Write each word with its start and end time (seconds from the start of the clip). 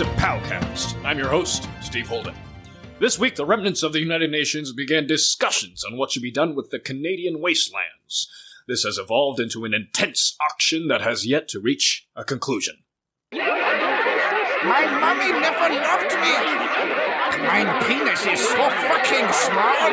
To 0.00 0.06
Powcast. 0.16 0.96
I'm 1.04 1.18
your 1.18 1.28
host, 1.28 1.68
Steve 1.82 2.08
Holden. 2.08 2.34
This 3.00 3.18
week, 3.18 3.34
the 3.34 3.44
remnants 3.44 3.82
of 3.82 3.92
the 3.92 4.00
United 4.00 4.30
Nations 4.30 4.72
began 4.72 5.06
discussions 5.06 5.84
on 5.84 5.98
what 5.98 6.10
should 6.10 6.22
be 6.22 6.30
done 6.30 6.54
with 6.54 6.70
the 6.70 6.78
Canadian 6.78 7.38
wastelands. 7.38 8.26
This 8.66 8.84
has 8.84 8.96
evolved 8.96 9.40
into 9.40 9.66
an 9.66 9.74
intense 9.74 10.38
auction 10.40 10.88
that 10.88 11.02
has 11.02 11.26
yet 11.26 11.48
to 11.48 11.60
reach 11.60 12.08
a 12.16 12.24
conclusion. 12.24 12.76
My 13.30 14.86
mommy 14.88 15.38
never 15.38 15.68
loved 15.68 16.14
me. 16.14 16.32
My 17.44 17.84
penis 17.86 18.24
is 18.24 18.40
so 18.40 18.70
fucking 18.70 19.30
small. 19.34 19.90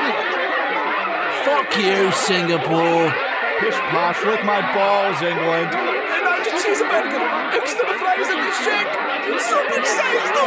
Fuck 1.44 1.78
you, 1.84 2.14
Singapore. 2.14 3.27
Pish 3.60 3.80
posh, 3.90 4.24
lick 4.26 4.46
my 4.46 4.62
balls, 4.74 5.22
England. 5.22 5.72
Large 5.74 6.64
cheese 6.64 6.82
American, 6.82 7.22
extra 7.58 7.88
fries 7.98 8.30
in 8.30 8.38
the 8.38 8.52
shake. 8.52 8.92
Super 9.42 9.86
sized. 9.86 10.38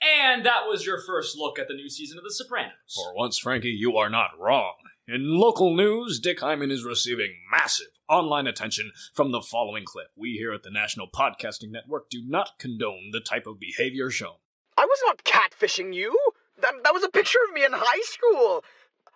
And 0.00 0.46
that 0.46 0.68
was 0.68 0.86
your 0.86 1.00
first 1.00 1.36
look 1.36 1.58
at 1.58 1.68
the 1.68 1.74
new 1.74 1.88
season 1.88 2.18
of 2.18 2.24
The 2.24 2.30
Sopranos. 2.30 2.72
For 2.94 3.14
once, 3.14 3.38
Frankie, 3.38 3.68
you 3.68 3.96
are 3.96 4.08
not 4.08 4.30
wrong. 4.38 4.74
In 5.06 5.38
local 5.38 5.74
news, 5.74 6.20
Dick 6.20 6.40
Hyman 6.40 6.70
is 6.70 6.84
receiving 6.84 7.34
massive 7.50 7.86
online 8.08 8.46
attention 8.46 8.92
from 9.14 9.32
the 9.32 9.42
following 9.42 9.84
clip. 9.84 10.08
We 10.16 10.32
here 10.32 10.52
at 10.52 10.62
the 10.62 10.70
National 10.70 11.08
Podcasting 11.08 11.70
Network 11.70 12.10
do 12.10 12.22
not 12.26 12.58
condone 12.58 13.10
the 13.12 13.20
type 13.20 13.46
of 13.46 13.58
behavior 13.60 14.10
shown. 14.10 14.36
I 14.76 14.84
was 14.84 14.98
not 15.06 15.24
catfishing 15.24 15.94
you. 15.94 16.16
That, 16.60 16.74
that 16.84 16.94
was 16.94 17.04
a 17.04 17.08
picture 17.08 17.38
of 17.48 17.54
me 17.54 17.64
in 17.64 17.72
high 17.72 18.02
school. 18.02 18.64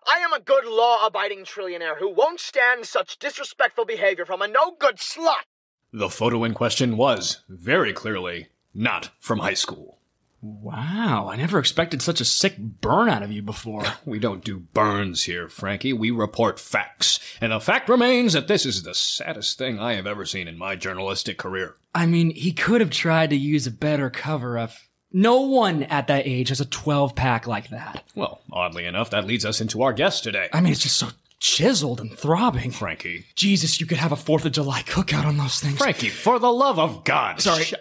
I 0.07 0.19
am 0.19 0.33
a 0.33 0.41
good 0.41 0.65
law 0.65 1.07
abiding 1.07 1.45
trillionaire 1.45 1.99
who 1.99 2.09
won't 2.09 2.41
stand 2.41 2.87
such 2.87 3.19
disrespectful 3.19 3.85
behavior 3.85 4.25
from 4.25 4.43
a 4.43 4.49
no 4.49 4.73
good 4.79 4.97
slut. 4.97 5.45
The 5.93 6.09
photo 6.09 6.45
in 6.45 6.55
question 6.55 6.97
was, 6.97 7.41
very 7.49 7.93
clearly, 7.93 8.49
not 8.75 9.11
from 9.21 9.41
high 9.41 9.55
school. 9.55 9.99
Wow, 10.41 11.29
I 11.31 11.37
never 11.37 11.61
expected 11.61 12.03
such 12.03 12.21
a 12.21 12.25
sick 12.25 12.59
burn 12.59 13.09
out 13.09 13.23
of 13.23 13.31
you 13.31 13.43
before. 13.43 13.85
We 14.05 14.19
don't 14.19 14.45
do 14.45 14.59
burns 14.59 15.25
here, 15.25 15.49
Frankie. 15.49 15.93
We 15.93 16.11
report 16.11 16.59
facts. 16.59 17.21
And 17.41 17.53
the 17.53 17.61
fact 17.61 17.89
remains 17.89 18.33
that 18.33 18.49
this 18.49 18.67
is 18.67 18.83
the 18.83 18.95
saddest 18.95 19.57
thing 19.57 19.79
I 19.79 19.95
have 19.95 20.07
ever 20.07 20.27
seen 20.27 20.49
in 20.49 20.59
my 20.59 20.75
journalistic 20.75 21.39
career. 21.39 21.77
I 21.95 22.07
mean, 22.07 22.31
he 22.31 22.53
could 22.53 22.81
have 22.81 22.91
tried 22.91 23.31
to 23.31 23.37
use 23.37 23.69
a 23.69 23.71
better 23.71 24.11
cover 24.11 24.59
up. 24.59 24.73
No 25.13 25.41
one 25.43 25.83
at 25.85 26.07
that 26.07 26.27
age 26.27 26.49
has 26.49 26.61
a 26.61 26.65
12 26.65 27.15
pack 27.15 27.47
like 27.47 27.69
that. 27.71 28.03
Well, 28.15 28.41
oddly 28.53 28.85
enough, 28.87 29.11
that 29.11 29.27
leads 29.27 29.45
us 29.45 29.61
into 29.61 29.83
our 29.83 29.93
guest 29.93 30.25
today. 30.25 30.49
I 30.53 30.61
mean, 30.61 30.73
it's 30.73 30.81
just 30.83 30.97
so 30.97 31.09
chiseled 31.39 32.01
and 32.01 32.17
throbbing. 32.17 32.71
Frankie. 32.71 33.27
Jesus, 33.35 33.81
you 33.81 33.87
could 33.87 33.99
have 33.99 34.13
a 34.13 34.17
4th 34.17 34.45
of 34.45 34.53
July 34.53 34.83
cookout 34.83 35.25
on 35.27 35.37
those 35.37 35.61
things. 35.61 35.77
Frankie, 35.79 36.09
for 36.09 36.39
the 36.39 36.53
love 36.53 36.79
of 36.79 37.05
God. 37.05 37.41
Sorry. 37.41 37.65
sh- 37.65 37.75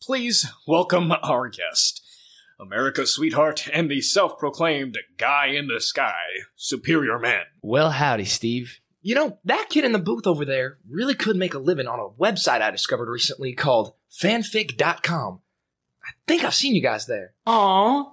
Please 0.00 0.46
welcome 0.66 1.12
our 1.22 1.48
guest. 1.48 2.02
America's 2.60 3.12
sweetheart 3.14 3.68
and 3.72 3.90
the 3.90 4.00
self 4.00 4.38
proclaimed 4.38 4.98
guy 5.16 5.46
in 5.46 5.68
the 5.68 5.80
sky, 5.80 6.16
Superior 6.56 7.18
Man. 7.18 7.44
Well, 7.62 7.90
howdy, 7.90 8.24
Steve. 8.24 8.80
You 9.00 9.14
know, 9.14 9.38
that 9.44 9.68
kid 9.70 9.84
in 9.84 9.92
the 9.92 9.98
booth 9.98 10.26
over 10.26 10.44
there 10.44 10.78
really 10.88 11.14
could 11.14 11.36
make 11.36 11.54
a 11.54 11.58
living 11.58 11.86
on 11.86 12.00
a 12.00 12.08
website 12.20 12.60
I 12.62 12.70
discovered 12.70 13.08
recently 13.08 13.52
called 13.52 13.92
fanfic.com. 14.20 15.40
I 16.04 16.10
think 16.26 16.42
I've 16.44 16.54
seen 16.54 16.74
you 16.74 16.82
guys 16.82 17.06
there. 17.06 17.34
Aw. 17.46 18.12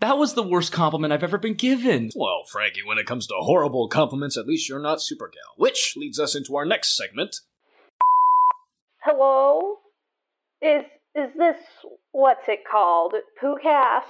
That 0.00 0.16
was 0.18 0.34
the 0.34 0.44
worst 0.44 0.70
compliment 0.72 1.12
I've 1.12 1.24
ever 1.24 1.38
been 1.38 1.54
given. 1.54 2.10
Well, 2.14 2.44
Frankie, 2.48 2.82
when 2.84 2.98
it 2.98 3.06
comes 3.06 3.26
to 3.26 3.34
horrible 3.38 3.88
compliments, 3.88 4.36
at 4.36 4.46
least 4.46 4.68
you're 4.68 4.78
not 4.78 4.98
Supergal. 4.98 5.56
Which 5.56 5.94
leads 5.96 6.20
us 6.20 6.36
into 6.36 6.54
our 6.56 6.64
next 6.64 6.96
segment. 6.96 7.40
Hello? 9.02 9.78
Is 10.62 10.84
is 11.14 11.30
this 11.36 11.56
what's 12.12 12.46
it 12.48 12.60
called? 12.70 13.14
Poocast? 13.42 14.02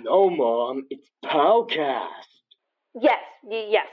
No, 0.00 0.30
Mom, 0.30 0.86
it's 0.90 1.08
Powcast. 1.24 2.06
Yes, 3.00 3.18
y- 3.42 3.68
yes. 3.70 3.86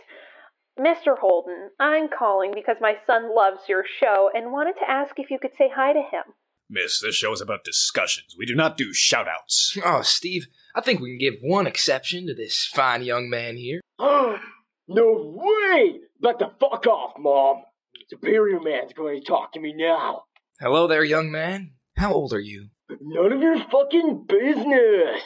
Mr. 0.80 1.18
Holden, 1.20 1.72
I'm 1.80 2.08
calling 2.08 2.52
because 2.56 2.78
my 2.80 2.94
son 3.06 3.36
loves 3.36 3.60
your 3.68 3.84
show 4.00 4.30
and 4.34 4.52
wanted 4.52 4.76
to 4.80 4.90
ask 4.90 5.14
if 5.18 5.30
you 5.30 5.38
could 5.40 5.52
say 5.58 5.70
hi 5.74 5.92
to 5.92 6.00
him. 6.00 6.34
Miss, 6.70 7.02
this 7.02 7.16
show 7.16 7.34
is 7.34 7.42
about 7.42 7.64
discussions. 7.64 8.36
We 8.38 8.46
do 8.46 8.56
not 8.56 8.78
do 8.78 8.92
shoutouts. 8.92 9.78
Oh, 9.84 10.02
Steve, 10.04 10.48
I 10.76 10.82
think 10.82 11.02
we 11.02 11.10
can 11.10 11.18
give 11.18 11.42
one 11.42 11.68
exception 11.68 12.28
to 12.28 12.34
this 12.34 12.66
fine 12.66 13.02
young 13.02 13.30
man 13.30 13.58
here. 13.58 13.82
no 14.00 14.40
way! 14.88 16.00
Back 16.22 16.40
the 16.40 16.52
fuck 16.60 16.86
off, 16.88 17.14
Mom. 17.18 17.64
Superior 18.08 18.60
Man's 18.60 18.94
going 18.94 19.20
to 19.20 19.28
talk 19.28 19.54
to 19.54 19.60
me 19.60 19.74
now. 19.76 20.24
Hello 20.60 20.88
there, 20.88 21.04
young 21.04 21.32
man. 21.32 21.72
How 21.98 22.14
old 22.14 22.34
are 22.34 22.40
you? 22.40 22.70
None 23.02 23.34
of 23.34 23.42
your 23.42 23.58
fucking 23.70 24.26
business. 24.28 25.22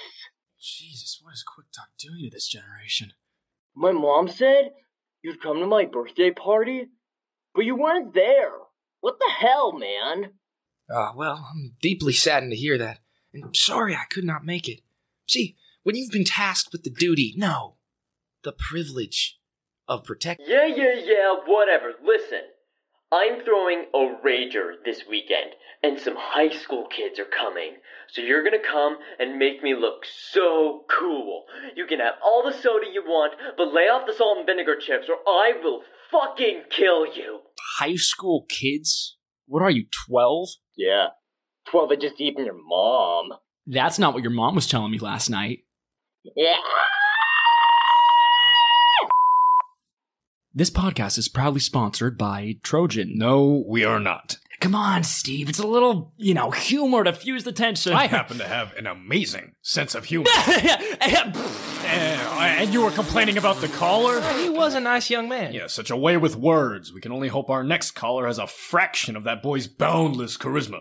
Jesus, 0.60 1.20
what 1.22 1.34
is 1.34 1.44
Quick 1.44 1.68
Talk 1.76 1.90
doing 2.00 2.24
to 2.24 2.30
this 2.30 2.48
generation? 2.48 3.12
My 3.76 3.92
mom 3.92 4.28
said 4.28 4.72
you'd 5.24 5.42
come 5.42 5.60
to 5.60 5.66
my 5.66 5.86
birthday 5.86 6.32
party, 6.32 6.90
but 7.56 7.66
you 7.66 7.76
weren't 7.76 8.14
there. 8.14 8.52
What 9.02 9.18
the 9.20 9.32
hell, 9.40 9.72
man? 9.72 10.32
Ah, 10.92 11.14
well, 11.16 11.50
I'm 11.52 11.76
deeply 11.82 12.14
saddened 12.14 12.52
to 12.52 12.58
hear 12.58 12.78
that, 12.78 13.00
and 13.34 13.44
I'm 13.44 13.56
sorry 13.56 13.96
I 13.96 14.06
could 14.10 14.26
not 14.26 14.46
make 14.46 14.68
it. 14.68 14.82
See, 15.28 15.56
when 15.84 15.96
you've 15.96 16.12
been 16.12 16.26
tasked 16.26 16.72
with 16.72 16.84
the 16.84 16.90
duty, 16.90 17.34
no, 17.38 17.76
the 18.44 18.52
privilege 18.52 19.40
of 19.88 20.04
protecting. 20.04 20.46
Yeah, 20.48 20.68
yeah, 20.68 20.96
yeah, 21.04 21.36
whatever. 21.46 21.94
Listen, 22.04 22.42
I'm 23.14 23.46
throwing 23.46 23.86
a 23.94 24.26
rager 24.26 24.74
this 24.84 25.04
weekend, 25.08 25.52
and 25.84 26.00
some 26.00 26.16
high 26.18 26.50
school 26.50 26.88
kids 26.88 27.20
are 27.20 27.26
coming. 27.26 27.76
So 28.10 28.24
you're 28.24 28.44
gonna 28.44 28.58
come 28.58 28.98
and 29.20 29.38
make 29.38 29.62
me 29.62 29.76
look 29.76 30.04
so 30.04 30.86
cool. 30.90 31.44
You 31.76 31.86
can 31.86 32.00
have 32.00 32.16
all 32.26 32.44
the 32.44 32.58
soda 32.58 32.88
you 32.92 33.04
want, 33.06 33.36
but 33.56 33.72
lay 33.72 33.84
off 33.84 34.08
the 34.08 34.14
salt 34.14 34.40
and 34.40 34.48
vinegar 34.48 34.78
chips, 34.80 35.08
or 35.10 35.18
I 35.28 35.54
will 35.62 35.84
fucking 36.10 36.64
kill 36.72 37.06
you. 37.06 37.42
High 37.78 37.98
school 37.98 38.48
kids? 38.50 39.18
What 39.46 39.62
are 39.62 39.70
you, 39.70 39.86
12? 40.08 40.50
Yeah. 40.76 41.08
12 41.68 41.92
had 41.92 42.02
just 42.02 42.20
eaten 42.20 42.46
your 42.46 42.58
mom. 42.60 43.38
That's 43.68 44.00
not 44.00 44.16
what 44.16 44.24
your 44.24 44.32
mom 44.32 44.56
was 44.56 44.66
telling 44.66 44.92
me 44.92 44.98
last 44.98 45.30
night. 45.30 45.60
Yeah. 46.36 46.56
This 50.56 50.70
podcast 50.70 51.18
is 51.18 51.30
proudly 51.30 51.60
sponsored 51.60 52.16
by 52.16 52.58
Trojan. 52.62 53.18
No, 53.18 53.64
we 53.68 53.84
are 53.84 54.00
not. 54.00 54.38
Come 54.60 54.76
on, 54.76 55.04
Steve. 55.04 55.50
It's 55.50 55.58
a 55.58 55.66
little, 55.66 56.14
you 56.18 56.36
know, 56.36 56.52
humor 56.52 57.04
to 57.04 57.12
fuse 57.12 57.44
the 57.44 57.52
tension. 57.52 57.92
I 57.92 58.06
happen 58.20 58.38
to 58.38 58.48
have 58.48 58.72
an 58.76 58.86
amazing 58.86 59.56
sense 59.64 59.96
of 59.96 60.06
humor. 60.06 60.30
Eh, 61.86 62.62
and 62.64 62.74
you 62.74 62.82
were 62.84 62.92
complaining 62.92 63.38
about 63.38 63.58
the 63.58 63.68
caller? 63.68 64.22
He 64.36 64.50
was 64.50 64.74
a 64.74 64.80
nice 64.80 65.10
young 65.10 65.28
man. 65.28 65.54
Yeah, 65.54 65.68
such 65.68 65.92
a 65.92 65.98
way 65.98 66.18
with 66.18 66.36
words. 66.36 66.94
We 66.94 67.02
can 67.02 67.12
only 67.12 67.28
hope 67.28 67.50
our 67.50 67.64
next 67.64 67.92
caller 67.92 68.26
has 68.26 68.40
a 68.40 68.48
fraction 68.48 69.16
of 69.16 69.26
that 69.26 69.44
boy's 69.44 69.68
boundless 69.68 70.38
charisma. 70.38 70.80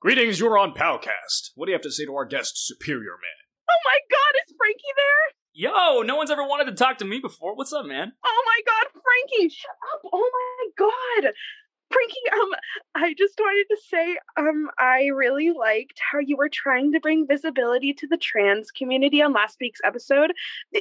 Greetings, 0.00 0.40
you're 0.40 0.58
on 0.58 0.72
Powcast. 0.72 1.50
What 1.56 1.66
do 1.66 1.72
you 1.72 1.74
have 1.74 1.82
to 1.82 1.92
say 1.92 2.06
to 2.06 2.14
our 2.14 2.24
guest, 2.24 2.52
Superior 2.56 3.12
Man? 3.12 3.40
Oh 3.68 3.80
my 3.84 3.98
god, 4.10 4.40
it's 4.42 4.54
Frankie 4.56 4.69
there? 4.69 4.69
Yo, 5.60 6.00
no 6.00 6.16
one's 6.16 6.30
ever 6.30 6.42
wanted 6.42 6.64
to 6.64 6.72
talk 6.72 6.96
to 6.96 7.04
me 7.04 7.18
before. 7.18 7.54
What's 7.54 7.74
up, 7.74 7.84
man? 7.84 8.12
Oh 8.24 8.42
my 8.46 8.60
god, 8.66 9.02
Frankie, 9.02 9.50
shut 9.54 9.76
up. 9.92 10.00
Oh 10.10 10.30
my 10.32 10.86
god. 11.22 11.32
Frankie, 11.92 12.14
um, 12.32 12.48
I 12.94 13.12
just 13.12 13.38
wanted 13.38 13.66
to 13.68 13.76
say, 13.90 14.16
um, 14.38 14.70
I 14.78 15.08
really 15.08 15.50
liked 15.50 16.00
how 16.10 16.18
you 16.18 16.38
were 16.38 16.48
trying 16.48 16.92
to 16.92 17.00
bring 17.00 17.26
visibility 17.28 17.92
to 17.92 18.06
the 18.06 18.16
trans 18.16 18.70
community 18.70 19.20
on 19.20 19.34
last 19.34 19.58
week's 19.60 19.80
episode. 19.84 20.32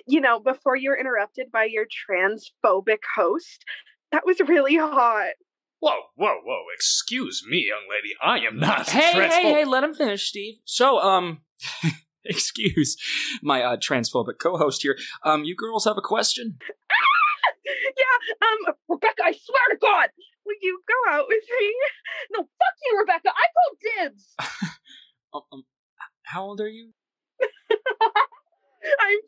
You 0.07 0.21
know, 0.21 0.39
before 0.39 0.77
you 0.77 0.91
were 0.91 0.97
interrupted 0.97 1.51
by 1.51 1.65
your 1.65 1.85
transphobic 1.85 2.99
host. 3.17 3.65
That 4.13 4.25
was 4.25 4.39
really 4.39 4.77
hot. 4.77 5.33
Whoa, 5.81 5.99
whoa, 6.15 6.37
whoa. 6.45 6.63
Excuse 6.73 7.43
me, 7.45 7.67
young 7.67 7.85
lady. 7.89 8.15
I 8.23 8.47
am 8.47 8.57
not 8.57 8.87
Hey, 8.89 9.11
transphobic. 9.11 9.29
hey, 9.29 9.53
hey, 9.55 9.65
let 9.65 9.83
him 9.83 9.93
finish, 9.93 10.29
Steve. 10.29 10.59
So, 10.63 11.01
um, 11.01 11.41
excuse 12.25 12.97
my 13.41 13.63
uh, 13.63 13.77
transphobic 13.77 14.39
co-host 14.39 14.81
here. 14.81 14.97
Um, 15.23 15.43
you 15.43 15.55
girls 15.55 15.85
have 15.85 15.97
a 15.97 16.01
question? 16.01 16.57
yeah, 17.65 18.47
um, 18.47 18.75
Rebecca, 18.87 19.23
I 19.23 19.31
swear 19.31 19.61
to 19.71 19.77
God, 19.81 20.09
will 20.45 20.55
you 20.61 20.81
go 20.87 21.13
out 21.13 21.25
with 21.27 21.43
me? 21.59 21.73
No, 22.31 22.41
fuck 22.41 22.75
you, 22.83 22.99
Rebecca. 22.99 23.29
I 23.29 23.45
call 23.55 23.77
dibs. 24.03 24.35
Um, 25.33 25.41
um, 25.53 25.63
how 26.23 26.43
old 26.43 26.59
are 26.59 26.67
you? 26.67 26.91
I'm 28.99 29.19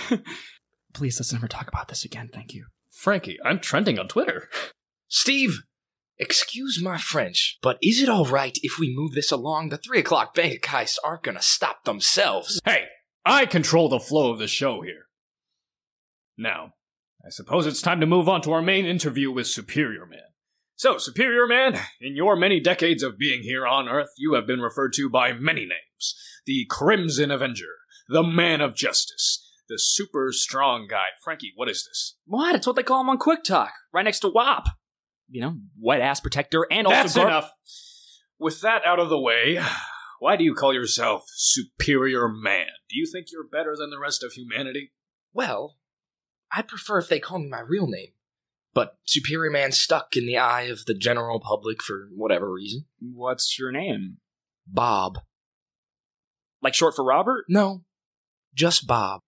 15. 0.00 0.22
Please, 0.94 1.18
let's 1.20 1.32
never 1.32 1.48
talk 1.48 1.68
about 1.68 1.88
this 1.88 2.04
again. 2.04 2.30
Thank 2.32 2.54
you. 2.54 2.66
Frankie, 2.90 3.38
I'm 3.44 3.60
trending 3.60 3.98
on 3.98 4.08
Twitter. 4.08 4.48
Steve, 5.08 5.62
excuse 6.18 6.80
my 6.82 6.98
French, 6.98 7.58
but 7.62 7.78
is 7.82 8.00
it 8.02 8.08
all 8.08 8.26
right 8.26 8.58
if 8.62 8.78
we 8.78 8.94
move 8.94 9.12
this 9.12 9.30
along? 9.30 9.68
The 9.68 9.76
three 9.76 10.00
o'clock 10.00 10.34
bank 10.34 10.62
heists 10.62 10.98
aren't 11.04 11.22
gonna 11.22 11.42
stop 11.42 11.84
themselves. 11.84 12.60
Hey, 12.64 12.84
I 13.24 13.46
control 13.46 13.88
the 13.88 14.00
flow 14.00 14.32
of 14.32 14.38
the 14.38 14.48
show 14.48 14.82
here. 14.82 15.06
Now, 16.36 16.74
I 17.24 17.30
suppose 17.30 17.66
it's 17.66 17.82
time 17.82 18.00
to 18.00 18.06
move 18.06 18.28
on 18.28 18.42
to 18.42 18.52
our 18.52 18.62
main 18.62 18.84
interview 18.84 19.30
with 19.30 19.46
Superior 19.46 20.06
Man. 20.06 20.20
So, 20.74 20.98
Superior 20.98 21.46
Man, 21.46 21.78
in 22.00 22.16
your 22.16 22.34
many 22.34 22.58
decades 22.58 23.04
of 23.04 23.18
being 23.18 23.42
here 23.42 23.66
on 23.66 23.88
Earth, 23.88 24.10
you 24.16 24.34
have 24.34 24.46
been 24.46 24.60
referred 24.60 24.92
to 24.94 25.08
by 25.08 25.32
many 25.32 25.60
names 25.60 26.16
the 26.44 26.66
Crimson 26.68 27.30
Avenger, 27.30 27.74
the 28.08 28.24
Man 28.24 28.60
of 28.60 28.74
Justice, 28.74 29.48
the 29.68 29.78
super 29.78 30.32
strong 30.32 30.88
guy. 30.90 31.06
Frankie, 31.22 31.52
what 31.54 31.68
is 31.68 31.84
this? 31.88 32.16
What? 32.24 32.56
It's 32.56 32.66
what 32.66 32.74
they 32.74 32.82
call 32.82 33.02
him 33.02 33.10
on 33.10 33.18
Quick 33.18 33.44
Talk, 33.44 33.72
right 33.92 34.04
next 34.04 34.20
to 34.20 34.28
WAP. 34.28 34.66
You 35.32 35.40
know, 35.40 35.56
wet 35.80 36.02
ass 36.02 36.20
protector 36.20 36.66
and 36.70 36.86
also 36.86 36.96
That's 37.00 37.14
gar- 37.14 37.26
enough. 37.28 37.50
With 38.38 38.60
that 38.60 38.84
out 38.84 38.98
of 38.98 39.08
the 39.08 39.18
way, 39.18 39.58
why 40.20 40.36
do 40.36 40.44
you 40.44 40.54
call 40.54 40.74
yourself 40.74 41.24
Superior 41.28 42.28
Man? 42.28 42.66
Do 42.90 42.98
you 42.98 43.06
think 43.10 43.28
you're 43.32 43.48
better 43.48 43.74
than 43.78 43.88
the 43.90 43.98
rest 43.98 44.22
of 44.22 44.32
humanity? 44.32 44.92
Well, 45.32 45.76
I'd 46.54 46.68
prefer 46.68 46.98
if 46.98 47.08
they 47.08 47.18
call 47.18 47.38
me 47.38 47.48
my 47.48 47.60
real 47.60 47.86
name. 47.86 48.10
But 48.74 48.96
Superior 49.04 49.50
Man 49.50 49.72
stuck 49.72 50.16
in 50.16 50.26
the 50.26 50.36
eye 50.36 50.62
of 50.62 50.84
the 50.86 50.94
general 50.94 51.40
public 51.40 51.82
for 51.82 52.08
whatever 52.14 52.52
reason. 52.52 52.84
What's 53.00 53.58
your 53.58 53.72
name? 53.72 54.18
Bob. 54.66 55.18
Like 56.62 56.74
short 56.74 56.94
for 56.94 57.04
Robert? 57.04 57.44
No, 57.48 57.84
just 58.54 58.86
Bob. 58.86 59.20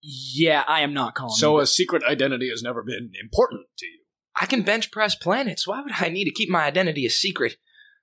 Yeah, 0.00 0.62
I 0.68 0.80
am 0.82 0.92
not 0.94 1.14
calling 1.14 1.34
So 1.34 1.56
you. 1.56 1.60
a 1.62 1.66
secret 1.66 2.02
identity 2.04 2.50
has 2.50 2.62
never 2.62 2.82
been 2.82 3.10
important 3.20 3.66
to 3.78 3.86
you. 3.86 4.00
I 4.40 4.46
can 4.46 4.62
bench 4.62 4.90
press 4.90 5.14
planets. 5.14 5.66
Why 5.66 5.80
would 5.80 5.92
I 6.00 6.08
need 6.08 6.24
to 6.24 6.32
keep 6.32 6.48
my 6.48 6.64
identity 6.64 7.06
a 7.06 7.10
secret? 7.10 7.56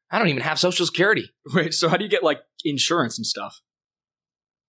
I 0.09 0.19
don't 0.19 0.27
even 0.27 0.43
have 0.43 0.59
Social 0.59 0.85
Security. 0.85 1.29
Wait, 1.53 1.73
so 1.73 1.89
how 1.89 1.97
do 1.97 2.03
you 2.03 2.09
get 2.09 2.23
like 2.23 2.41
insurance 2.63 3.17
and 3.17 3.25
stuff? 3.25 3.61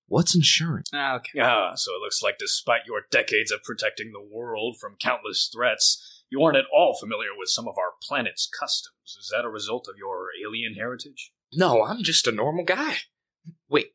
What's 0.06 0.34
insurance? 0.34 0.90
Ah, 0.92 1.16
okay. 1.16 1.40
Ah, 1.40 1.72
so 1.74 1.92
it 1.92 2.00
looks 2.02 2.22
like 2.22 2.36
despite 2.38 2.82
your 2.86 3.02
decades 3.10 3.50
of 3.50 3.62
protecting 3.62 4.12
the 4.12 4.22
world 4.22 4.76
from 4.78 4.96
countless 5.00 5.48
threats, 5.52 6.24
you 6.30 6.42
aren't 6.42 6.58
at 6.58 6.66
all 6.74 6.96
familiar 6.98 7.30
with 7.36 7.48
some 7.48 7.66
of 7.66 7.78
our 7.78 7.92
planet's 8.06 8.46
customs. 8.46 9.16
Is 9.18 9.30
that 9.34 9.46
a 9.46 9.50
result 9.50 9.88
of 9.88 9.96
your 9.96 10.28
alien 10.44 10.74
heritage? 10.74 11.32
No, 11.54 11.82
I'm 11.82 12.02
just 12.02 12.26
a 12.26 12.32
normal 12.32 12.64
guy. 12.64 12.96
Wait, 13.68 13.92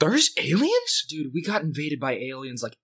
there's 0.00 0.30
aliens? 0.38 1.04
Dude, 1.08 1.32
we 1.32 1.42
got 1.42 1.62
invaded 1.62 1.98
by 1.98 2.12
aliens 2.12 2.62
like 2.62 2.76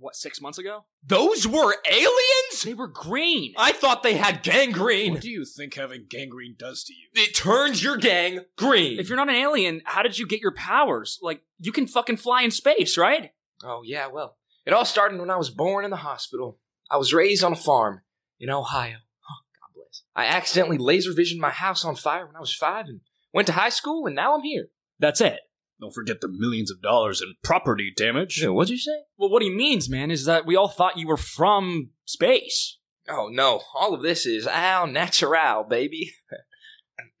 what, 0.00 0.16
six 0.16 0.40
months 0.40 0.58
ago? 0.58 0.84
Those 1.06 1.46
were 1.46 1.76
aliens? 1.88 2.62
They 2.64 2.74
were 2.74 2.88
green. 2.88 3.54
I 3.56 3.72
thought 3.72 4.02
they 4.02 4.14
had 4.14 4.42
gangrene. 4.42 5.12
What 5.12 5.22
do 5.22 5.30
you 5.30 5.44
think 5.44 5.74
having 5.74 6.06
gangrene 6.08 6.56
does 6.58 6.84
to 6.84 6.92
you? 6.92 7.08
It 7.14 7.34
turns 7.34 7.82
your 7.82 7.96
gang 7.96 8.40
green. 8.56 8.98
If 8.98 9.08
you're 9.08 9.16
not 9.16 9.28
an 9.28 9.34
alien, 9.34 9.82
how 9.84 10.02
did 10.02 10.18
you 10.18 10.26
get 10.26 10.40
your 10.40 10.54
powers? 10.54 11.18
Like, 11.22 11.42
you 11.58 11.70
can 11.70 11.86
fucking 11.86 12.16
fly 12.16 12.42
in 12.42 12.50
space, 12.50 12.98
right? 12.98 13.30
Oh, 13.62 13.82
yeah, 13.84 14.06
well, 14.08 14.36
it 14.66 14.72
all 14.72 14.84
started 14.84 15.20
when 15.20 15.30
I 15.30 15.36
was 15.36 15.50
born 15.50 15.84
in 15.84 15.90
the 15.90 15.96
hospital. 15.98 16.58
I 16.90 16.96
was 16.96 17.14
raised 17.14 17.44
on 17.44 17.52
a 17.52 17.56
farm 17.56 18.00
in 18.38 18.50
Ohio. 18.50 18.96
Oh, 18.96 19.40
God 19.60 19.74
bless. 19.74 20.02
I 20.16 20.24
accidentally 20.24 20.78
laser 20.78 21.12
visioned 21.12 21.40
my 21.40 21.50
house 21.50 21.84
on 21.84 21.94
fire 21.94 22.26
when 22.26 22.36
I 22.36 22.40
was 22.40 22.54
five 22.54 22.86
and 22.86 23.00
went 23.32 23.46
to 23.46 23.52
high 23.52 23.68
school, 23.68 24.06
and 24.06 24.16
now 24.16 24.34
I'm 24.34 24.42
here. 24.42 24.68
That's 24.98 25.20
it. 25.20 25.40
Don't 25.80 25.94
forget 25.94 26.20
the 26.20 26.28
millions 26.28 26.70
of 26.70 26.82
dollars 26.82 27.22
in 27.22 27.34
property 27.42 27.90
damage. 27.94 28.44
what'd 28.44 28.70
you 28.70 28.76
say? 28.76 29.04
Well, 29.16 29.30
what 29.30 29.42
he 29.42 29.48
means, 29.48 29.88
man, 29.88 30.10
is 30.10 30.26
that 30.26 30.44
we 30.44 30.54
all 30.54 30.68
thought 30.68 30.98
you 30.98 31.06
were 31.06 31.16
from 31.16 31.90
space. 32.04 32.76
Oh, 33.08 33.28
no, 33.32 33.62
all 33.74 33.94
of 33.94 34.02
this 34.02 34.26
is 34.26 34.46
al 34.46 34.86
natural, 34.86 35.64
baby. 35.64 36.12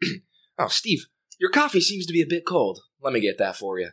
oh, 0.58 0.68
Steve, 0.68 1.06
your 1.38 1.50
coffee 1.50 1.80
seems 1.80 2.04
to 2.04 2.12
be 2.12 2.20
a 2.20 2.26
bit 2.28 2.44
cold. 2.46 2.80
Let 3.00 3.14
me 3.14 3.20
get 3.20 3.38
that 3.38 3.56
for 3.56 3.78
you. 3.78 3.90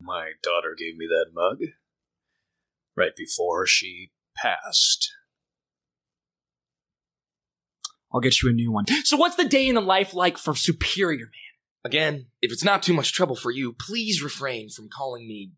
My 0.00 0.32
daughter 0.42 0.74
gave 0.76 0.96
me 0.96 1.06
that 1.06 1.32
mug 1.34 1.58
right 2.96 3.14
before 3.14 3.66
she 3.66 4.12
passed. 4.36 5.12
I'll 8.14 8.20
get 8.20 8.40
you 8.40 8.48
a 8.48 8.52
new 8.52 8.70
one. 8.70 8.86
So, 9.04 9.16
what's 9.16 9.34
the 9.34 9.44
day 9.44 9.66
in 9.66 9.74
the 9.74 9.80
life 9.80 10.14
like 10.14 10.38
for 10.38 10.54
Superior 10.54 11.24
Man? 11.24 11.84
Again, 11.84 12.26
if 12.40 12.52
it's 12.52 12.64
not 12.64 12.82
too 12.82 12.94
much 12.94 13.12
trouble 13.12 13.34
for 13.34 13.50
you, 13.50 13.72
please 13.72 14.22
refrain 14.22 14.70
from 14.70 14.88
calling 14.88 15.26
me 15.26 15.52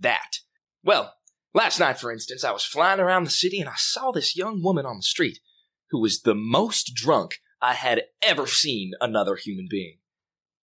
that. 0.00 0.38
Well, 0.82 1.14
last 1.54 1.78
night, 1.78 1.98
for 1.98 2.10
instance, 2.10 2.44
I 2.44 2.50
was 2.50 2.64
flying 2.64 3.00
around 3.00 3.24
the 3.24 3.30
city 3.30 3.60
and 3.60 3.68
I 3.68 3.76
saw 3.76 4.10
this 4.10 4.36
young 4.36 4.62
woman 4.62 4.84
on 4.84 4.96
the 4.96 5.02
street 5.02 5.38
who 5.90 6.00
was 6.00 6.22
the 6.22 6.34
most 6.34 6.92
drunk 6.94 7.36
I 7.62 7.74
had 7.74 8.02
ever 8.20 8.46
seen 8.46 8.92
another 9.00 9.36
human 9.36 9.68
being. 9.70 9.98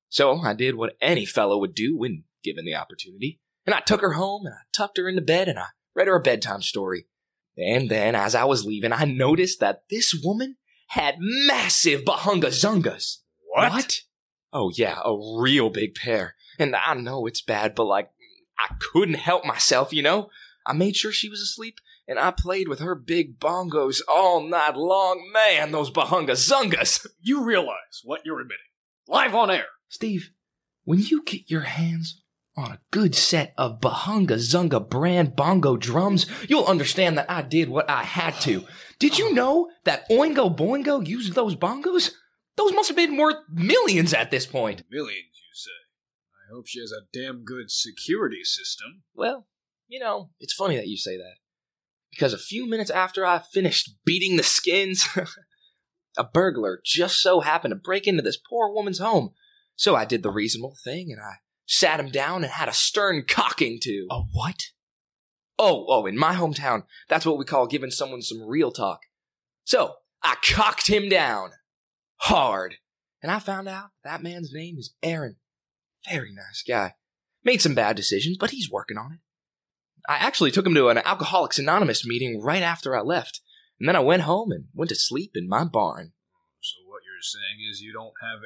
So 0.09 0.39
I 0.39 0.53
did 0.53 0.75
what 0.75 0.97
any 1.01 1.25
fellow 1.25 1.57
would 1.59 1.74
do 1.74 1.97
when 1.97 2.25
given 2.44 2.65
the 2.65 2.75
opportunity, 2.75 3.39
and 3.65 3.74
I 3.74 3.80
took 3.80 4.01
her 4.01 4.13
home 4.13 4.45
and 4.45 4.53
I 4.56 4.62
tucked 4.74 4.97
her 4.97 5.07
into 5.07 5.21
bed 5.21 5.47
and 5.47 5.57
I 5.57 5.68
read 5.95 6.07
her 6.07 6.15
a 6.15 6.21
bedtime 6.21 6.62
story. 6.62 7.06
And 7.57 7.89
then, 7.89 8.15
as 8.15 8.35
I 8.35 8.45
was 8.45 8.65
leaving, 8.65 8.94
I 8.94 9.06
noticed 9.06 9.59
that 9.59 9.83
this 9.89 10.13
woman 10.24 10.57
had 10.89 11.15
massive 11.19 12.03
bahunga 12.03 12.47
zungas. 12.47 13.18
What? 13.53 14.01
Oh, 14.51 14.71
yeah, 14.75 15.00
a 15.06 15.15
real 15.39 15.69
big 15.69 15.95
pair. 15.95 16.36
And 16.57 16.75
I 16.75 16.95
know 16.95 17.25
it's 17.25 17.41
bad, 17.41 17.75
but 17.75 17.86
like, 17.86 18.09
I 18.57 18.74
couldn't 18.91 19.15
help 19.15 19.45
myself, 19.45 19.94
you 19.94 20.01
know? 20.01 20.30
I 20.65 20.74
made 20.74 20.95
sure 20.95 21.12
she 21.12 21.30
was 21.30 21.41
asleep, 21.41 21.80
and 22.07 22.19
I 22.19 22.31
played 22.31 22.68
with 22.68 22.80
her 22.80 22.95
big 22.95 23.39
bongos 23.39 24.01
all 24.07 24.41
night 24.41 24.75
long. 24.75 25.31
Man, 25.31 25.71
those 25.71 25.91
bahunga 25.91 26.31
zungas! 26.31 27.06
You 27.21 27.44
realize 27.44 28.01
what 28.03 28.21
you're 28.25 28.42
admitting. 28.42 28.57
Live 29.07 29.35
on 29.35 29.51
air. 29.51 29.65
Steve, 29.88 30.31
when 30.83 31.00
you 31.00 31.24
get 31.24 31.50
your 31.50 31.62
hands 31.62 32.21
on 32.59 32.71
a 32.73 32.79
good 32.91 33.15
set 33.15 33.53
of 33.57 33.79
Bahunga 33.79 34.38
Zunga 34.38 34.88
brand 34.88 35.35
bongo 35.35 35.77
drums, 35.77 36.25
you'll 36.47 36.65
understand 36.65 37.17
that 37.17 37.29
I 37.31 37.41
did 37.41 37.69
what 37.69 37.89
I 37.89 38.03
had 38.03 38.35
to. 38.41 38.65
Did 39.00 39.17
you 39.17 39.33
know 39.33 39.69
that 39.85 40.09
Oingo 40.09 40.56
Boingo 40.56 41.06
used 41.06 41.33
those 41.33 41.56
bongos? 41.56 42.11
Those 42.57 42.73
must 42.73 42.89
have 42.89 42.97
been 42.97 43.15
worth 43.15 43.38
millions 43.50 44.13
at 44.13 44.31
this 44.31 44.45
point. 44.45 44.83
Millions, 44.92 45.31
you 45.33 45.54
say. 45.54 45.71
I 46.33 46.54
hope 46.54 46.68
she 46.68 46.81
has 46.81 46.92
a 46.92 47.07
damn 47.13 47.45
good 47.45 47.71
security 47.71 48.44
system. 48.44 49.04
Well, 49.13 49.47
you 49.87 49.99
know, 49.99 50.31
it's 50.39 50.54
funny 50.54 50.75
that 50.75 50.87
you 50.87 50.97
say 50.97 51.16
that. 51.18 51.35
Because 52.11 52.33
a 52.33 52.37
few 52.37 52.68
minutes 52.68 52.89
after 52.89 53.25
I 53.25 53.39
finished 53.39 53.95
beating 54.04 54.35
the 54.35 54.44
skins, 54.44 55.07
a 56.18 56.23
burglar 56.25 56.81
just 56.83 57.21
so 57.21 57.39
happened 57.39 57.71
to 57.71 57.75
break 57.78 58.07
into 58.07 58.21
this 58.21 58.37
poor 58.37 58.73
woman's 58.73 58.99
home. 58.99 59.30
So 59.75 59.95
I 59.95 60.04
did 60.04 60.23
the 60.23 60.31
reasonable 60.31 60.75
thing 60.83 61.11
and 61.11 61.21
I 61.21 61.35
sat 61.69 61.99
him 61.99 62.09
down 62.09 62.44
and 62.44 62.52
had 62.52 62.68
a 62.68 62.73
stern 62.73 63.23
cocking 63.28 63.78
to. 63.83 64.07
A 64.09 64.21
what? 64.33 64.64
Oh, 65.59 65.85
oh, 65.88 66.06
in 66.07 66.18
my 66.18 66.33
hometown, 66.33 66.83
that's 67.07 67.26
what 67.26 67.38
we 67.38 67.45
call 67.45 67.68
giving 67.68 67.92
someone 67.92 68.21
some 68.21 68.42
real 68.42 68.71
talk. 68.71 69.02
So 69.66 69.95
I 70.23 70.35
cocked 70.44 70.88
him 70.88 71.09
down 71.09 71.52
hard. 72.18 72.76
And 73.21 73.31
I 73.31 73.40
found 73.40 73.68
out 73.68 73.90
that 74.04 74.23
man's 74.23 74.52
name 74.52 74.78
is 74.80 74.95
Aaron. 75.04 75.35
Very 76.09 76.33
nice 76.33 76.64
guy. 76.68 76.95
Made 77.44 77.61
some 77.61 77.76
bad 77.76 77.95
decisions, 77.95 78.38
but 78.38 78.52
he's 78.52 78.71
working 78.71 78.97
on 78.97 79.14
it. 79.14 79.19
I 80.07 80.16
actually 80.16 80.52
took 80.52 80.66
him 80.66 80.73
to 80.76 80.88
an 80.88 80.97
Alcoholics 80.99 81.59
Anonymous 81.59 82.06
meeting 82.06 82.42
right 82.42 82.64
after 82.64 82.95
I 82.95 83.02
left. 83.02 83.42
And 83.80 83.88
then 83.88 83.95
I 83.95 83.99
went 83.99 84.23
home 84.23 84.52
and 84.52 84.66
went 84.73 84.90
to 84.90 84.95
sleep 84.95 85.31
in 85.35 85.47
my 85.47 85.66
barn. 85.66 86.14
So 86.61 86.78
what 86.88 87.02
you're 87.06 87.21
saying 87.21 87.69
is 87.69 87.81
you 87.81 87.94
don't 87.94 88.14
have 88.21 88.40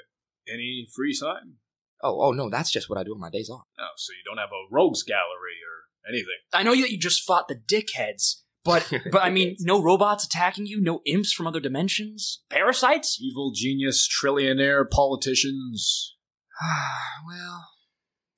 any 0.52 0.88
free 0.94 1.16
time? 1.18 1.58
Oh, 2.04 2.22
oh 2.22 2.32
no, 2.32 2.50
that's 2.50 2.72
just 2.72 2.90
what 2.90 3.00
I 3.00 3.04
do 3.04 3.14
on 3.14 3.20
my 3.20 3.30
days 3.30 3.50
off. 3.50 3.64
Oh, 3.80 3.88
so 3.96 4.12
you 4.12 4.24
don't 4.26 4.38
have 4.38 4.50
a 4.50 4.68
rogues 4.70 5.04
gallery 5.04 5.58
or 5.66 6.10
anything. 6.10 6.28
I 6.54 6.64
know 6.64 6.76
that 6.76 6.92
you 6.92 7.00
just 7.00 7.24
fought 7.24 7.48
the 7.48 7.56
dickheads, 7.56 8.42
but 8.64 8.92
but 9.12 9.24
I 9.24 9.30
mean, 9.30 9.56
no 9.62 9.82
robots 9.82 10.26
attacking 10.26 10.68
you, 10.68 10.82
no 10.82 11.02
imps 11.06 11.32
from 11.32 11.48
other 11.48 11.62
dimensions, 11.62 12.42
parasites. 12.50 13.20
Evil 13.22 13.52
genius, 13.56 14.08
trillionaire, 14.08 14.90
politicians. 14.90 16.16
well, 17.28 17.70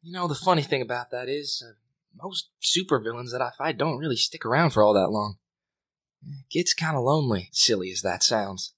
you 0.04 0.14
know, 0.14 0.28
the 0.28 0.36
funny 0.36 0.62
thing 0.62 0.84
about 0.84 1.10
that 1.10 1.28
is, 1.28 1.64
uh, 1.68 1.74
most 2.22 2.50
supervillains 2.64 3.32
that 3.32 3.42
I 3.42 3.50
fight 3.58 3.78
don't 3.78 3.98
really 3.98 4.16
stick 4.16 4.46
around 4.46 4.70
for 4.70 4.84
all 4.84 4.94
that 4.94 5.10
long. 5.10 5.38
It 6.24 6.50
gets 6.52 6.74
kind 6.74 6.96
of 6.96 7.04
lonely, 7.04 7.50
silly 7.52 7.92
as 7.92 8.02
that 8.02 8.24
sounds. 8.24 8.75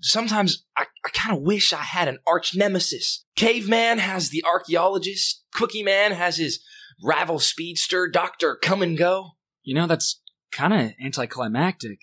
Sometimes 0.00 0.64
I, 0.76 0.86
I 1.04 1.08
kind 1.10 1.36
of 1.36 1.42
wish 1.42 1.72
I 1.72 1.82
had 1.82 2.08
an 2.08 2.18
arch 2.26 2.54
nemesis. 2.56 3.24
Caveman 3.36 3.98
has 3.98 4.30
the 4.30 4.44
archaeologist, 4.44 5.44
Cookie 5.54 5.82
Man 5.82 6.12
has 6.12 6.36
his 6.36 6.60
rival 7.02 7.38
speedster, 7.38 8.08
Dr. 8.08 8.56
Come 8.56 8.82
and 8.82 8.96
Go. 8.96 9.32
You 9.62 9.74
know, 9.74 9.86
that's 9.86 10.20
kind 10.52 10.72
of 10.72 10.92
anticlimactic. 11.02 12.00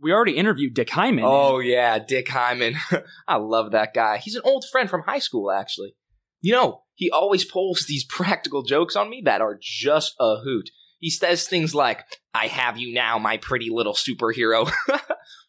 We 0.00 0.12
already 0.12 0.36
interviewed 0.36 0.74
Dick 0.74 0.90
Hyman. 0.90 1.24
Oh, 1.26 1.58
yeah, 1.58 1.98
Dick 1.98 2.28
Hyman. 2.28 2.76
I 3.28 3.36
love 3.36 3.72
that 3.72 3.92
guy. 3.92 4.18
He's 4.18 4.34
an 4.34 4.42
old 4.44 4.64
friend 4.70 4.88
from 4.88 5.02
high 5.02 5.18
school, 5.18 5.50
actually. 5.50 5.94
You 6.40 6.52
know, 6.52 6.82
he 6.94 7.10
always 7.10 7.44
pulls 7.44 7.84
these 7.86 8.04
practical 8.08 8.62
jokes 8.62 8.96
on 8.96 9.10
me 9.10 9.22
that 9.24 9.42
are 9.42 9.58
just 9.60 10.14
a 10.18 10.36
hoot. 10.38 10.70
He 10.98 11.10
says 11.10 11.46
things 11.46 11.74
like, 11.74 12.04
I 12.34 12.46
have 12.46 12.78
you 12.78 12.92
now, 12.92 13.18
my 13.18 13.38
pretty 13.38 13.70
little 13.70 13.94
superhero. 13.94 14.70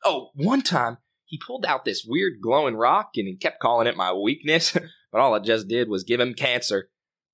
oh, 0.05 0.29
one 0.33 0.61
time 0.61 0.97
he 1.31 1.37
pulled 1.37 1.65
out 1.65 1.85
this 1.85 2.03
weird 2.05 2.41
glowing 2.41 2.75
rock 2.75 3.11
and 3.15 3.25
he 3.25 3.35
kept 3.37 3.61
calling 3.61 3.87
it 3.87 3.95
my 3.95 4.11
weakness. 4.11 4.73
but 5.11 5.21
all 5.21 5.33
it 5.35 5.45
just 5.45 5.69
did 5.69 5.87
was 5.87 6.03
give 6.03 6.19
him 6.19 6.33
cancer. 6.33 6.89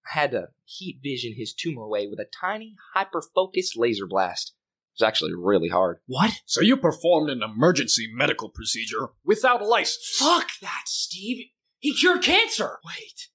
I 0.05 0.19
had 0.19 0.31
to 0.31 0.49
heat 0.65 0.99
vision 1.01 1.33
his 1.35 1.51
tumor 1.51 1.81
away 1.81 2.05
with 2.05 2.19
a 2.19 2.25
tiny, 2.25 2.75
hyper 2.93 3.23
focused 3.33 3.75
laser 3.75 4.05
blast. 4.05 4.53
It 4.93 5.01
was 5.01 5.07
actually 5.07 5.33
really 5.33 5.69
hard. 5.69 5.97
What? 6.05 6.31
So 6.45 6.61
you 6.61 6.77
performed 6.77 7.31
an 7.31 7.41
emergency 7.41 8.07
medical 8.13 8.49
procedure 8.49 9.09
without 9.25 9.63
a 9.63 9.65
license. 9.65 10.15
Fuck 10.19 10.49
that, 10.61 10.83
Steve. 10.85 11.47
He 11.79 11.93
cured 11.93 12.21
cancer. 12.21 12.77
Wait, 12.85 13.29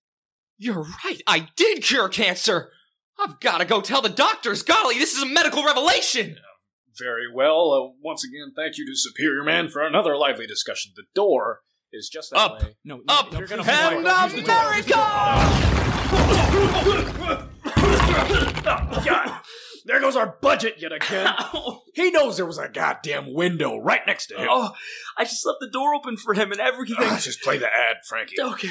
you're 0.59 0.87
right. 1.05 1.21
I 1.27 1.49
did 1.57 1.83
cure 1.83 2.09
cancer. 2.09 2.71
I've 3.19 3.41
got 3.41 3.59
to 3.59 3.65
go 3.65 3.81
tell 3.81 4.01
the 4.01 4.09
doctors. 4.09 4.63
Golly, 4.63 4.97
this 4.97 5.13
is 5.13 5.25
a 5.25 5.27
medical 5.27 5.65
revelation. 5.65 6.37
Very 6.99 7.27
well. 7.33 7.73
Uh, 7.73 7.93
once 8.03 8.25
again, 8.25 8.53
thank 8.55 8.77
you 8.79 8.87
to 8.87 8.93
Superior 8.95 9.43
Man 9.45 9.69
for 9.69 9.83
another 9.83 10.17
lively 10.17 10.47
discussion. 10.47 10.93
The 10.95 11.05
door 11.15 11.61
is 11.93 12.09
just 12.09 12.31
that 12.31 12.39
Up. 12.39 12.63
way. 12.63 12.77
No, 12.85 12.97
no, 12.97 13.03
Up 13.09 13.33
you're 13.33 13.47
gonna 13.47 13.63
and 13.67 13.97
use 14.05 14.43
the 14.43 14.47
door. 14.47 14.57
America! 14.57 14.95
Oh, 18.65 19.03
God. 19.05 19.41
There 19.85 20.01
goes 20.01 20.15
our 20.17 20.37
budget 20.41 20.77
yet 20.79 20.93
again. 20.93 21.33
He 21.95 22.11
knows 22.11 22.37
there 22.37 22.47
was 22.47 22.59
a 22.59 22.69
goddamn 22.69 23.35
window 23.35 23.79
right 23.79 24.01
next 24.07 24.29
to 24.29 24.37
him. 24.37 24.47
Oh, 24.51 24.71
I 25.19 25.25
just 25.25 25.45
left 25.45 25.59
the 25.61 25.69
door 25.71 25.95
open 25.95 26.17
for 26.17 26.35
him 26.35 26.53
and 26.53 26.61
everything. 26.61 26.97
Ah, 27.01 27.19
just 27.21 27.43
play 27.43 27.59
the 27.59 27.67
ad, 27.67 27.97
Frankie. 28.09 28.41
okay. 28.41 28.69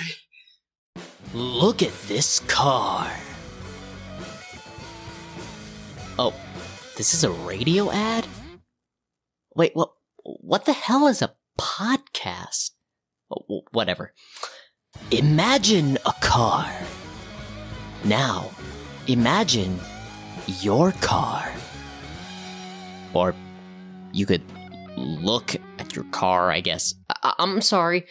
Look 1.34 1.82
at 1.84 1.92
this 2.08 2.40
car. 2.42 3.12
Oh, 6.18 6.34
this 7.02 7.16
is 7.16 7.24
a 7.24 7.32
radio 7.32 7.90
ad? 7.90 8.28
Wait, 9.56 9.72
what? 9.74 9.92
What 10.24 10.66
the 10.66 10.74
hell 10.74 11.08
is 11.08 11.24
a 11.24 11.34
podcast? 11.60 12.70
Whatever. 13.72 14.14
Imagine 15.10 15.98
a 16.06 16.14
car. 16.22 16.72
Now, 18.04 18.52
imagine 19.08 19.80
your 20.62 20.92
car. 20.92 21.52
Or 23.16 23.34
you 24.14 24.28
could 24.28 24.44
look 24.96 25.56
at 25.80 25.96
your 25.96 26.06
car, 26.12 26.52
I 26.52 26.60
guess. 26.60 26.94
I- 27.10 27.34
I'm 27.40 27.62
sorry. 27.62 28.06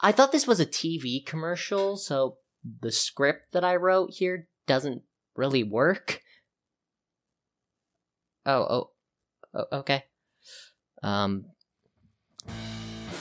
I 0.00 0.10
thought 0.10 0.32
this 0.32 0.48
was 0.48 0.58
a 0.58 0.66
TV 0.66 1.24
commercial, 1.24 1.96
so 1.96 2.38
the 2.80 2.90
script 2.90 3.52
that 3.52 3.62
I 3.62 3.76
wrote 3.76 4.14
here 4.14 4.48
doesn't 4.66 5.02
really 5.36 5.62
work. 5.62 6.22
Oh, 8.44 8.62
oh, 8.62 8.90
oh 9.54 9.78
okay. 9.78 10.04
Um, 11.02 11.46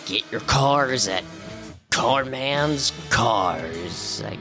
get 0.06 0.30
your 0.32 0.42
cars 0.42 1.08
at 1.08 1.24
Carman's 1.92 2.92
Cars, 3.10 4.24
I 4.26 4.38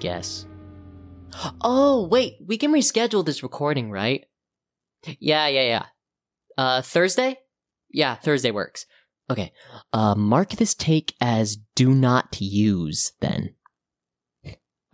guess. 0.00 0.46
Oh, 1.60 2.06
wait, 2.06 2.38
we 2.44 2.58
can 2.58 2.72
reschedule 2.72 3.24
this 3.24 3.42
recording, 3.42 3.90
right? 3.90 4.24
Yeah, 5.20 5.46
yeah, 5.46 5.62
yeah. 5.62 5.86
Uh, 6.56 6.82
Thursday? 6.82 7.38
Yeah, 7.90 8.16
Thursday 8.16 8.50
works. 8.50 8.86
Okay, 9.30 9.52
uh, 9.92 10.14
mark 10.14 10.50
this 10.50 10.74
take 10.74 11.14
as 11.20 11.58
do 11.74 11.94
not 11.94 12.40
use 12.40 13.12
then. 13.20 13.54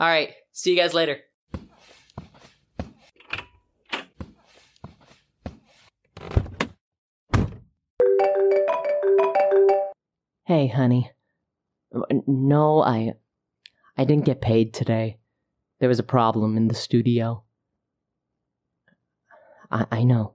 Alright, 0.00 0.34
see 0.52 0.70
you 0.70 0.76
guys 0.76 0.92
later. 0.92 1.18
Hey, 10.46 10.66
honey. 10.66 11.10
No, 12.26 12.82
I. 12.82 13.14
I 13.96 14.04
didn't 14.04 14.24
get 14.24 14.40
paid 14.40 14.74
today. 14.74 15.18
There 15.78 15.88
was 15.88 15.98
a 15.98 16.04
problem 16.04 16.56
in 16.56 16.68
the 16.68 16.74
studio. 16.74 17.44
I, 19.70 19.86
I 19.90 20.02
know. 20.02 20.34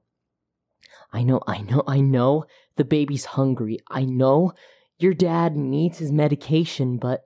I 1.11 1.23
know, 1.23 1.41
I 1.47 1.61
know, 1.61 1.83
I 1.87 1.99
know. 1.99 2.45
The 2.77 2.85
baby's 2.85 3.25
hungry. 3.25 3.79
I 3.89 4.05
know 4.05 4.53
your 4.97 5.13
dad 5.13 5.55
needs 5.57 5.97
his 5.97 6.11
medication, 6.11 6.97
but 6.97 7.25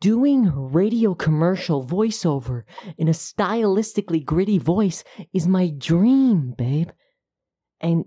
doing 0.00 0.50
radio 0.54 1.14
commercial 1.14 1.84
voiceover 1.84 2.62
in 2.96 3.08
a 3.08 3.12
stylistically 3.12 4.24
gritty 4.24 4.58
voice 4.58 5.04
is 5.32 5.46
my 5.46 5.70
dream, 5.76 6.54
babe. 6.56 6.90
And 7.80 8.04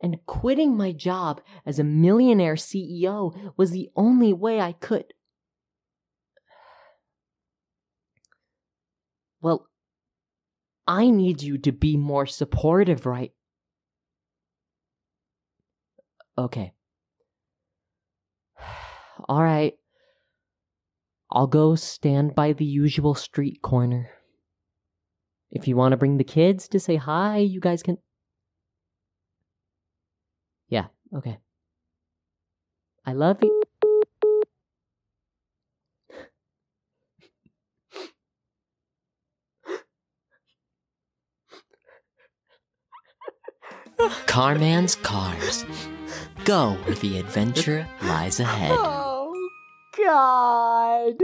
and 0.00 0.18
quitting 0.26 0.76
my 0.76 0.92
job 0.92 1.40
as 1.66 1.78
a 1.78 1.84
millionaire 1.84 2.54
CEO 2.54 3.52
was 3.56 3.70
the 3.70 3.90
only 3.96 4.32
way 4.32 4.60
I 4.60 4.72
could. 4.72 5.12
Well, 9.40 9.68
I 10.86 11.10
need 11.10 11.42
you 11.42 11.58
to 11.58 11.72
be 11.72 11.96
more 11.96 12.26
supportive, 12.26 13.06
right? 13.06 13.32
Okay. 16.36 16.72
All 19.28 19.42
right. 19.42 19.74
I'll 21.30 21.46
go 21.46 21.74
stand 21.74 22.34
by 22.34 22.52
the 22.52 22.64
usual 22.64 23.14
street 23.14 23.60
corner. 23.60 24.10
If 25.50 25.68
you 25.68 25.76
want 25.76 25.92
to 25.92 25.96
bring 25.96 26.16
the 26.16 26.24
kids 26.24 26.68
to 26.68 26.80
say 26.80 26.96
hi, 26.96 27.38
you 27.38 27.60
guys 27.60 27.82
can. 27.82 27.98
Yeah, 30.68 30.86
okay. 31.14 31.38
I 33.06 33.12
love 33.14 33.38
you. 33.42 33.62
Carman's 44.26 44.94
Cars. 44.94 45.64
Go 46.44 46.74
where 46.84 46.94
the 46.96 47.18
adventure 47.18 47.86
lies 48.02 48.40
ahead. 48.40 48.78
Oh, 50.00 50.04
God. 50.04 51.14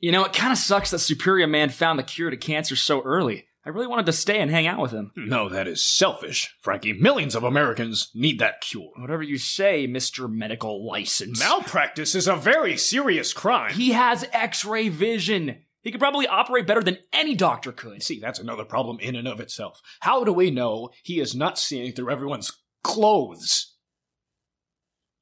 You 0.00 0.12
know, 0.12 0.24
it 0.24 0.32
kind 0.32 0.52
of 0.52 0.58
sucks 0.58 0.92
that 0.92 1.00
Superior 1.00 1.48
Man 1.48 1.70
found 1.70 1.98
the 1.98 2.04
cure 2.04 2.30
to 2.30 2.36
cancer 2.36 2.76
so 2.76 3.02
early. 3.02 3.47
I 3.66 3.70
really 3.70 3.86
wanted 3.86 4.06
to 4.06 4.12
stay 4.12 4.40
and 4.40 4.50
hang 4.50 4.66
out 4.66 4.80
with 4.80 4.92
him. 4.92 5.12
No, 5.16 5.48
that 5.48 5.68
is 5.68 5.84
selfish, 5.84 6.54
Frankie. 6.60 6.92
Millions 6.92 7.34
of 7.34 7.42
Americans 7.42 8.10
need 8.14 8.38
that 8.38 8.60
cure. 8.60 8.90
Whatever 8.96 9.22
you 9.22 9.36
say, 9.36 9.86
Mr. 9.86 10.30
Medical 10.30 10.86
License. 10.86 11.40
Malpractice 11.40 12.14
is 12.14 12.28
a 12.28 12.36
very 12.36 12.76
serious 12.76 13.32
crime. 13.32 13.72
He 13.74 13.90
has 13.90 14.24
x 14.32 14.64
ray 14.64 14.88
vision. 14.88 15.64
He 15.82 15.90
could 15.90 16.00
probably 16.00 16.26
operate 16.26 16.66
better 16.66 16.82
than 16.82 16.98
any 17.12 17.34
doctor 17.34 17.72
could. 17.72 18.02
See, 18.02 18.20
that's 18.20 18.38
another 18.38 18.64
problem 18.64 18.98
in 19.00 19.16
and 19.16 19.28
of 19.28 19.40
itself. 19.40 19.80
How 20.00 20.24
do 20.24 20.32
we 20.32 20.50
know 20.50 20.90
he 21.02 21.20
is 21.20 21.34
not 21.34 21.58
seeing 21.58 21.92
through 21.92 22.10
everyone's 22.10 22.52
clothes? 22.82 23.76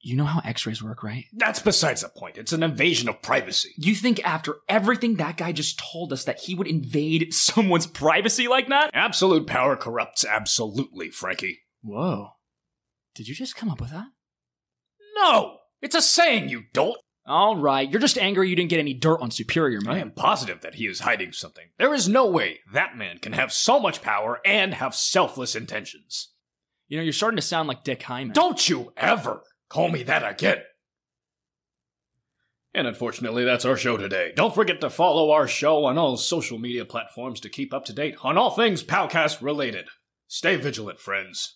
You 0.06 0.14
know 0.14 0.24
how 0.24 0.40
x 0.44 0.64
rays 0.66 0.84
work, 0.84 1.02
right? 1.02 1.24
That's 1.32 1.58
besides 1.58 2.02
the 2.02 2.08
point. 2.08 2.38
It's 2.38 2.52
an 2.52 2.62
invasion 2.62 3.08
of 3.08 3.22
privacy. 3.22 3.70
You 3.76 3.92
think 3.92 4.24
after 4.24 4.58
everything 4.68 5.16
that 5.16 5.36
guy 5.36 5.50
just 5.50 5.80
told 5.80 6.12
us 6.12 6.22
that 6.26 6.38
he 6.38 6.54
would 6.54 6.68
invade 6.68 7.34
someone's 7.34 7.88
privacy 7.88 8.46
like 8.46 8.68
that? 8.68 8.92
Absolute 8.94 9.48
power 9.48 9.74
corrupts 9.74 10.24
absolutely, 10.24 11.10
Frankie. 11.10 11.58
Whoa. 11.82 12.28
Did 13.16 13.26
you 13.26 13.34
just 13.34 13.56
come 13.56 13.68
up 13.68 13.80
with 13.80 13.90
that? 13.90 14.06
No! 15.16 15.58
It's 15.82 15.96
a 15.96 16.02
saying, 16.02 16.50
you 16.50 16.62
dolt! 16.72 16.98
All 17.26 17.56
right, 17.56 17.90
you're 17.90 18.00
just 18.00 18.16
angry 18.16 18.48
you 18.48 18.54
didn't 18.54 18.70
get 18.70 18.78
any 18.78 18.94
dirt 18.94 19.20
on 19.20 19.32
Superior 19.32 19.80
Man. 19.80 19.96
I 19.96 19.98
am 19.98 20.12
positive 20.12 20.60
that 20.60 20.76
he 20.76 20.86
is 20.86 21.00
hiding 21.00 21.32
something. 21.32 21.64
There 21.78 21.92
is 21.92 22.08
no 22.08 22.26
way 22.26 22.60
that 22.72 22.96
man 22.96 23.18
can 23.18 23.32
have 23.32 23.52
so 23.52 23.80
much 23.80 24.02
power 24.02 24.38
and 24.46 24.72
have 24.74 24.94
selfless 24.94 25.56
intentions. 25.56 26.32
You 26.86 26.96
know, 26.96 27.02
you're 27.02 27.12
starting 27.12 27.38
to 27.38 27.42
sound 27.42 27.66
like 27.66 27.82
Dick 27.82 28.04
Hyman. 28.04 28.32
Don't 28.32 28.68
you 28.68 28.92
ever 28.96 29.42
call 29.68 29.88
me 29.88 30.02
that 30.04 30.28
again! 30.28 30.62
And 32.74 32.86
unfortunately, 32.86 33.44
that's 33.44 33.64
our 33.64 33.76
show 33.76 33.96
today. 33.96 34.32
Don't 34.36 34.54
forget 34.54 34.82
to 34.82 34.90
follow 34.90 35.30
our 35.30 35.48
show 35.48 35.86
on 35.86 35.96
all 35.96 36.18
social 36.18 36.58
media 36.58 36.84
platforms 36.84 37.40
to 37.40 37.48
keep 37.48 37.72
up 37.72 37.86
to 37.86 37.94
date 37.94 38.16
on 38.22 38.36
all 38.36 38.50
things 38.50 38.84
Powcast 38.84 39.40
related. 39.40 39.88
Stay 40.28 40.56
vigilant, 40.56 41.00
friends. 41.00 41.55